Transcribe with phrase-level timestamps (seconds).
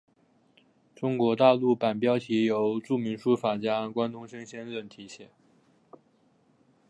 [0.95, 5.29] 中国大陆版标题由著名书法家关东升先生提写。